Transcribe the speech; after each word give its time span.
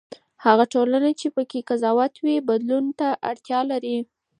هغه 0.45 0.65
ټولنه 0.73 1.09
چې 1.19 1.27
په 1.35 1.41
کې 1.49 1.59
تضاد 1.69 2.13
وي 2.23 2.35
بدلون 2.49 2.85
ته 2.99 3.07
اړتیا 3.29 3.59
لري. 3.71 3.97